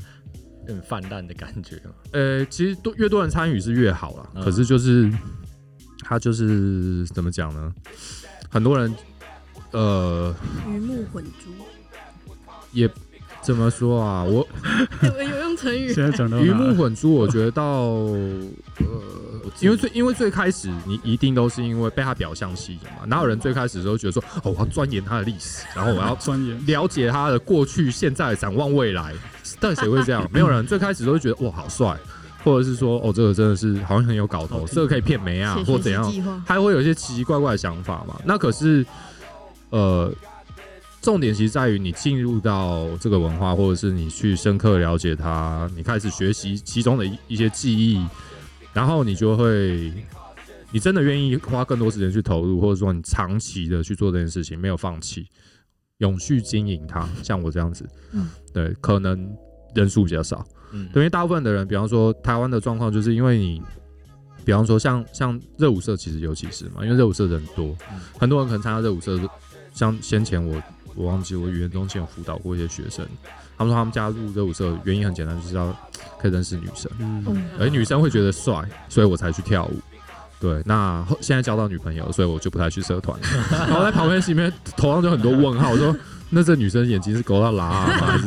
[0.60, 1.92] 有点泛滥的感觉嘛。
[2.12, 4.30] 呃，其实多越多人参与是越好啦。
[4.34, 5.12] 嗯可是就是
[6.00, 7.74] 他就是怎么讲呢？
[8.48, 8.94] 很多人
[9.72, 10.34] 呃
[10.68, 11.50] 鱼目混珠，
[12.72, 12.88] 也
[13.40, 14.22] 怎么说啊？
[14.24, 14.46] 我
[15.02, 18.24] 有用成语现，在讲到鱼哪目混珠，我觉得到呃，
[19.60, 29.14] 因为最因为最开始你一定都是因为被他表象吸引嘛，哪有人最开始的时候觉得说哦，我要钻研他的历史，然后我要 钻研，了解他的过去、现在、展望未来，
[29.58, 30.28] 但谁会这样？
[30.32, 31.96] 没有人最开始都会觉得哇好帅，
[32.44, 38.14] 或者是说哦这个真的是好像很有搞头，这个可以骗媒啊，写学或怎样习，计划，还会有一些奇奇怪怪的想法嘛。
[38.24, 38.84] 那可是
[39.70, 40.12] 呃，
[41.00, 48.04] 重点其实在于你进入到这个文化，或者是你去深刻了解它，你开始学习其中的一一些记忆，
[48.72, 49.92] 然后你就会。
[50.70, 55.26] 你真的愿意花更多时间去投入，或者说你长期的去做这件事情，没有放弃，
[55.96, 58.28] 永续经营它，像我这样子，嗯。
[58.52, 59.34] 对，可能
[59.74, 63.62] 人数比较少，嗯，对，因为大部分的人，比方说台湾的状况，就是因为你，
[64.44, 67.98] 比方说像像热舞社，其实尤其是嘛，因为热舞社人多，嗯。
[68.18, 69.18] 很多人可能参加热舞社，
[69.72, 70.62] 像先前我
[70.94, 73.06] 我忘记我语言中心有辅导过一些学生，
[73.56, 75.74] 他们说他们加入热舞社原因很简单，就是要
[76.18, 79.80] 可以认识女生，嗯，嗯，而女生会觉得帅，所以我才去跳舞。
[80.40, 83.18] 对，那后现在交到女朋友，所以我就不太去社团。
[83.50, 85.94] 然后在旁边心里面头上就很多问号，我说
[86.30, 88.06] 那这女生眼睛是勾到拉吗？
[88.06, 88.24] 还是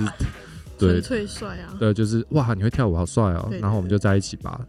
[0.78, 4.60] 对纯粹帅啊，对，就是哇，你会跳舞，好帅哦然后我们就在一起吧。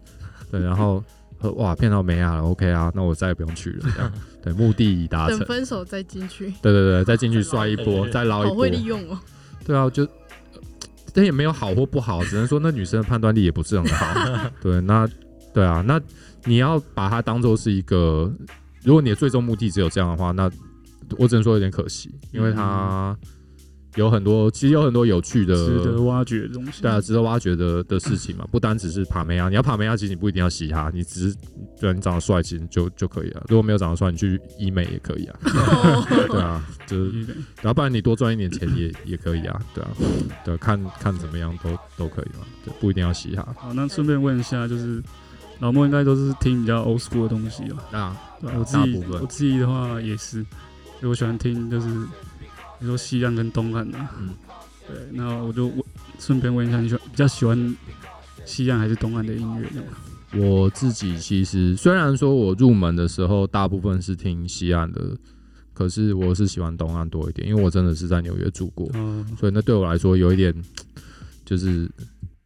[0.52, 1.02] 对，然后
[1.40, 3.90] 呃 哇，骗到没啊了，OK 啊，那我再也不用去了。
[3.96, 5.48] 这样对，目的已达成等。
[5.48, 8.70] 分手再进去，对对对，再进去摔一波，再捞一波好会。
[8.70, 9.18] 利用哦，
[9.64, 10.07] 对啊，就
[11.14, 14.07] 但也没有好或不好，只能说那女生的判断力也不是很好。
[14.61, 15.09] 对，那
[15.55, 16.00] 对啊，那
[16.44, 18.33] 你要把它当做是一个，
[18.83, 20.50] 如果你的最终目的只有这样的话，那
[21.18, 23.16] 我只能说有点可惜，因为它
[23.96, 26.83] 有很多，其实有很多有趣的，值得挖掘的东西。
[26.83, 31.37] 对啊，值得挖掘的的事情嘛，不单只是帕梅亚，你要帕梅亚，其实你不一定要嘻哈，你只是
[31.81, 33.44] 对啊，你长得帅，其实就就可以了。
[33.48, 35.38] 如果没有长得帅，你去医美也可以啊，
[36.28, 39.90] 对啊，就是，对然后不然你多赚一点钱也也可以啊，对啊，
[40.44, 43.55] 对啊，看看怎么样都都可以嘛，对，不一定要嘻哈。
[43.59, 45.02] 好，那顺便问一下，就是
[45.61, 47.85] 老莫应该都是听比较 old school 的东西吧？
[47.92, 48.16] 那？
[48.59, 50.44] 我自己我自己的话也是，因
[51.02, 51.87] 为我喜欢听就是
[52.83, 54.11] 比如说西岸跟东岸啊。
[54.18, 54.29] 嗯
[54.88, 55.85] 对，那我就问
[56.18, 57.77] 顺便问一下，你喜欢比较喜欢
[58.45, 60.40] 西岸还是东岸的音乐？
[60.40, 65.16] 我自己其实虽然说我入门的时候大部分是听西岸的，
[65.73, 68.90] 可是我是喜欢东岸多一点，因为我真的是在纽约住过。
[68.95, 70.53] 哦，所以那对我来说有一点，
[71.45, 71.88] 就是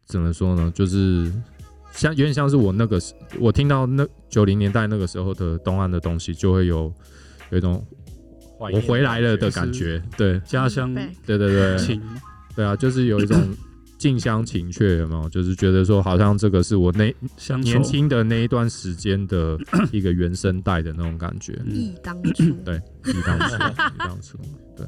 [0.05, 1.33] 怎么说呢，就是
[1.91, 6.93] 像有点像是我那个时我听到那九零年代那个时候的东岸的东西，就会有
[7.49, 7.83] 有一种
[8.57, 10.01] 怀我回来了的感觉。
[10.17, 10.93] 对家乡
[11.25, 12.01] 对对对情，
[12.55, 13.37] 对啊，就是有一种
[13.97, 15.29] 近乡情怯，有没有？
[15.29, 17.13] 就是觉得说好像这个是我那
[17.63, 19.57] 年轻的那一段时间的
[19.91, 21.53] 一个原声带的那种感觉。
[21.65, 24.37] 嗯忆当初，对，一当初，一当初，
[24.75, 24.85] 对。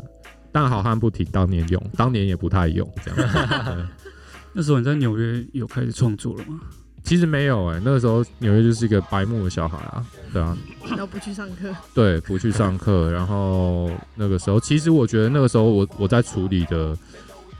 [0.51, 3.87] 但好汉不提当年勇，当年也不太勇，这样。
[4.51, 6.59] 那时候你在纽约有开始创作了吗？
[7.03, 10.55] 其实没有哎、那个时候纽约就是一个白目的小孩啊，对啊，
[10.89, 16.95] 然后不去上课，对，不去上课，然后那个时候，其实我觉得那个时候我我在处理的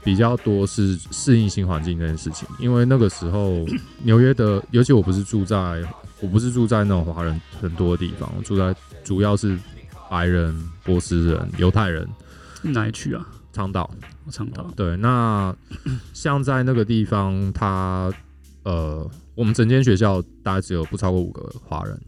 [0.04, 3.66] 比较多是适应新环境这件事情，因为那个时候
[4.02, 5.82] 纽约的，尤其我不是住在
[6.20, 9.58] 我不是住在那种华人很多的地方，我住在主要是
[10.08, 12.08] 白人、波斯人、犹太人、
[12.62, 13.26] 哪一区啊？
[13.52, 13.90] 长岛，
[14.30, 15.52] 长岛对，那
[16.14, 18.12] 像在那个地方，他
[18.62, 21.98] 呃，我们整间学校大概只有不超过五个华人，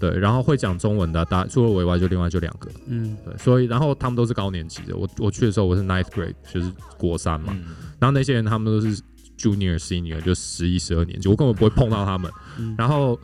[0.00, 7.76] 对，然后会讲中文的，大除了我以外就另外就两个，嗯，对，所以然后他们都是高年级的，我我去的时候我是 ninth grade，就是国三嘛，嗯。
[8.00, 9.00] 然后那些人他们都是
[9.38, 12.74] junior senior，就十一十二年级，我根本不会碰到他们，嗯。
[12.76, 13.16] 然后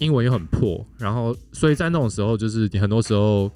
[0.00, 3.50] 英文又很破，然后所以在那种时候，就是你很多时候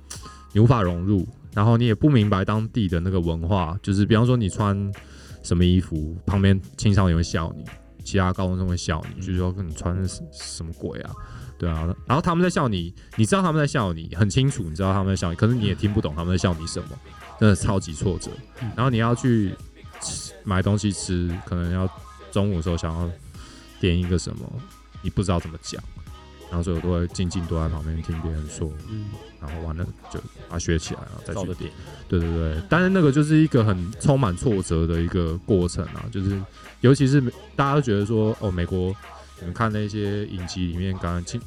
[0.55, 4.91] 你无法融入，然后你也不明白当地的那个文化，就是比方说你穿
[5.43, 7.63] 什么衣服，旁边青少年会笑你，
[8.07, 11.11] 其他高中生会笑你，就是说你穿的什么鬼啊？
[11.59, 16.89] 对啊，然后他们在笑你，你知道他们在笑你，很清楚，你知道他们在笑你，可是你也听不懂他们在笑你什么，
[17.41, 18.31] 真的超级挫折。
[18.77, 19.55] 然后你要去
[20.01, 21.89] 吃买东西吃，可能要
[22.31, 23.11] 中午的时候想要
[23.81, 24.53] 点一个什么，
[25.03, 25.83] 你不知道怎么讲，
[26.51, 29.07] 然后所以我都会静静躲在旁边听别人说，嗯，
[29.41, 31.73] 然后完了就把它学起来，然后再去点，
[32.07, 36.39] 对对对，但是那个就是一个很充满挫折的一个过程啊，就是
[36.87, 37.21] 尤其是
[37.57, 38.95] 大家都觉得说，哦，美国
[39.41, 41.41] 你们看那些影集里面，刚刚青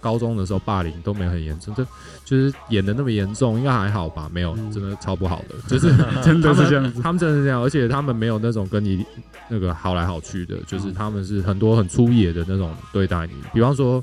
[0.00, 1.86] 高中的时候霸凌都没有很严重，这
[2.24, 4.28] 就是演的那么严重，应该还好吧？
[4.32, 7.00] 没有，嗯真的超不好的，就是 真的是这样子。
[7.00, 9.04] 他们真的是这样，而且他们没有那种跟你
[9.48, 13.34] 那个好来好去的，就是嗯他们是很多很粗野的那种对待你。
[13.54, 14.02] 比方说，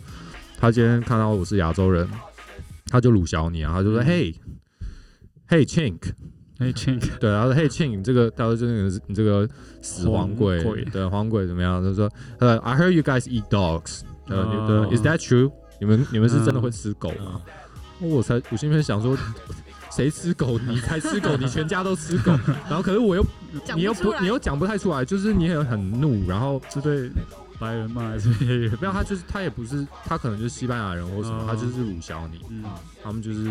[0.57, 2.07] 他今天看到我是亚洲人，
[2.89, 4.35] 他就鲁小你啊，他就说：“嗯嘿，
[5.47, 5.97] 嘿，Chink。”
[6.59, 8.71] 哎，亲， 对，然后说嘿庆，你这个，他说这个
[9.07, 9.47] 你这个
[9.81, 11.83] 死黄鬼，对，黄鬼怎么样？
[11.83, 15.51] 他说，呃，I heard you guys eat dogs，呃，，Is that true？
[15.79, 17.41] 你们你们是真的嗯会吃狗吗？
[17.99, 19.15] 我才我心里面想说，
[19.91, 20.57] 谁吃狗？
[20.67, 22.31] 你才吃狗，你全家都吃狗。
[22.67, 23.23] 然后可是我又
[23.75, 27.09] 你又不你又讲不太出来，就是你也很怒，然后是对
[27.59, 28.09] 白人嘛？
[28.09, 28.71] 还是黑人？
[28.81, 32.63] 没有他就是他也不是他可能就是西班牙人或什么，哦他就是辱小你，嗯，
[33.03, 33.45] 他们就是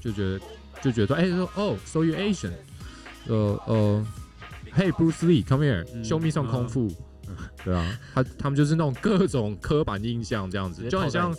[0.00, 0.40] 就觉得
[0.82, 2.50] 就觉得说，哎、说哦，so you Asian，
[3.28, 4.06] 呃呃
[4.76, 6.90] ，Hey Bruce Lee，come 嗯 here，show me some 啊功夫，
[7.64, 11.32] 对啊，他他们就是那种各种刻板印象这样子，就很像。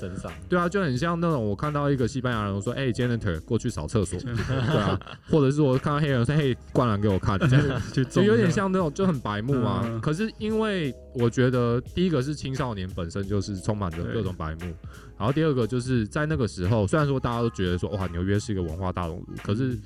[0.47, 9.81] 对啊，就很像那种我看到一个西班牙人，我说，哎、j a n i t o r 过去扫厕所， 对啊，或者是我看到黑人说，嘿，灌篮给我看， 这样就就有点像那种就很白目啊。
[9.85, 14.73] 嗯可是因为我觉得第一个是青少年本身就是充满着各种白目，
[15.17, 19.77] 然后第二个就是在那个时候，虽然说大家都觉得说哇纽约是一个文化大熔炉，可是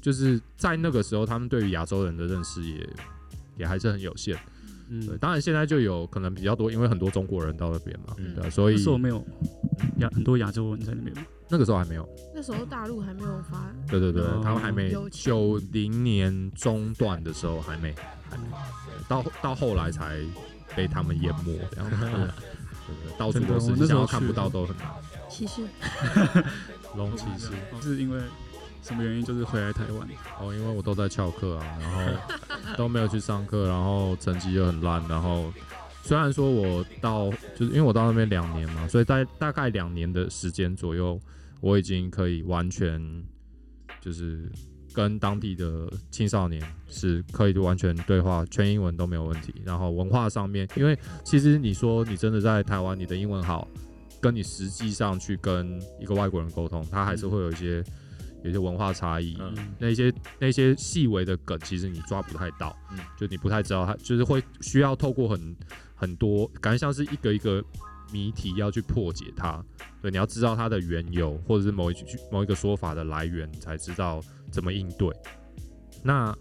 [0.00, 2.88] 就是在那个时候，他们对于亚洲人的认识也
[3.58, 4.38] 也还是很有限。
[4.88, 9.24] 对，嗯，当然现在就有可能比较多，因为很多中国人到那边嘛，嗯对啊，所以那时候没有
[9.98, 11.22] 亚很多亚洲人在那边吗？
[11.48, 12.08] 那个时候还没有。
[12.34, 17.94] 那时候大陆还没有发，对对对，哦他们还没有钱九零年中段的时候还没，
[18.30, 18.44] 还没，
[19.08, 20.18] 到到后来才
[20.74, 21.96] 被他们淹没这样子。
[22.00, 24.86] 对 对对，到处都是，那时候去到都很难。
[25.30, 25.62] 歧视。
[26.96, 27.50] 龙骑士
[27.82, 28.20] 是因为
[28.84, 29.24] 什么原因？
[29.24, 30.06] 就是回来台湾，
[30.38, 35.50] 哦，因为我都在翘课啊，然后都没有去上课，然后成绩又很烂，然后
[36.02, 41.18] 虽然说我到就是因为我到那边两年嘛，所以在大概两年的时间左右，
[41.62, 43.00] 我已经可以完全
[44.02, 44.52] 就是
[44.92, 49.54] 跟当地的青少年是可以完全对话，全英文都没有问题。
[49.64, 53.66] 然后文化上面，因为其实你说你真的在台湾，你的英文好，
[54.20, 57.82] 跟你实际上去跟一个外国人沟通，他还是会有一些
[58.44, 59.36] 有些文化差异。
[59.40, 65.56] 嗯那些那些细微的梗，其实你抓不太到，嗯就你不太知道它，就是会需要透过很
[65.96, 67.64] 很多，感觉像是一个一个
[68.12, 69.64] 谜题要去破解它。
[70.00, 75.10] 对，你要知道它的缘由，或者是某一句某一个说法的来源，你才知道怎么应对。
[76.02, 76.36] 那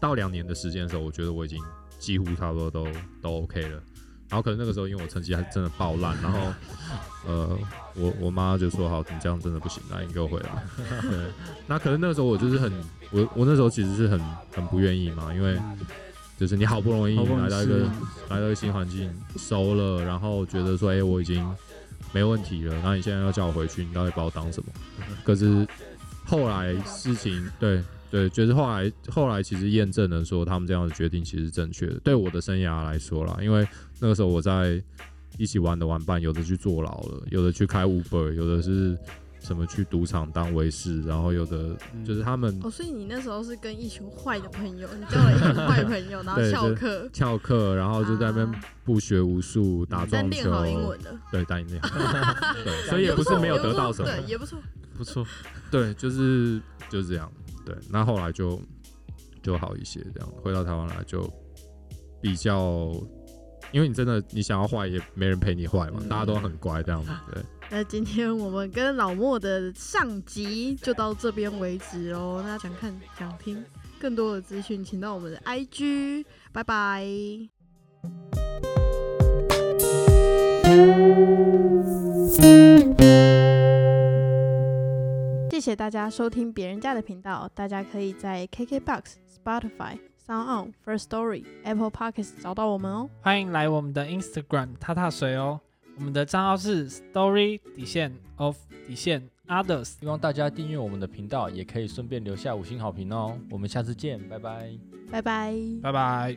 [0.00, 1.62] 到两年的时间的时候，我觉得我已经
[1.98, 2.88] 几乎差不多都
[3.20, 3.82] 都 OK 了。
[4.28, 6.38] 然后可能那个时候，因为我成绩还真的爆烂，然后
[7.26, 7.58] 呃，
[7.94, 10.64] 我我妈就说：“好，你这样真的不行，那你给我回来。”
[11.02, 11.26] 对，
[11.66, 12.72] 那可能那个时候我就是很，
[13.10, 14.18] 我我那时候其实是很
[14.52, 15.78] 很不愿意嘛，因为嗯
[16.38, 17.78] 就是你好不容易好不容易来到一个
[18.28, 21.42] 来到一个新环境，熟了，然后觉得说，哎、我已经
[22.12, 24.70] 没问题了，然后你现在要叫我回去，你到底把我当什么？
[25.24, 25.66] 可是
[26.26, 33.66] 后来事情，对对，就是后来后来其实验证了说，他们这样的决定其实是正确的，对我的生涯来说啦，因为
[34.00, 34.82] 那个时候我在
[35.38, 38.96] 一起玩的玩伴，有的去坐牢了，有的去开 Uber，有的是
[39.40, 51.88] 什么去赌场当卫士，然后有的就是他们哦，所以你那时候是跟一群坏的朋友，你交了一群坏朋友， 然后翘课，翘课，然后就在那边啊不学无术、打撞球练好，英文的，对，但练好，
[52.64, 54.58] 对，所以也不是没有得到什么，对，也不错。
[54.96, 55.26] 不错，
[55.70, 57.30] 对，就是就是这样，
[57.66, 58.58] 对，那后来就
[59.42, 61.28] 就好一些，这样回到台湾来就
[62.22, 62.92] 比较，
[63.72, 72.40] 因为你真的你想要坏也没人陪你坏嘛，嗯大家都很乖这样子， 对，那今天我们跟老莫的上集就到这边为止哦。
[72.46, 73.62] 那想看想听
[73.98, 77.06] 更多的资讯，请到我们的 IG，拜拜。
[85.56, 93.08] 谢谢大家收听别人家的频道，大家可以在 KKBox、Spotify、Sound On、First Story、Apple Podcasts 找到我们哦。
[93.22, 95.58] 欢迎来我们的 Instagram 踏踏水哦，
[95.96, 99.94] 我们的账号是 Story 底线 of 底线 Others。
[99.98, 103.38] 希望大家订阅我们的频道，也可以顺便留下五星好评哦。
[103.50, 104.70] 我们下次见，拜拜。
[105.10, 105.54] 拜拜。
[105.82, 106.34] 拜拜。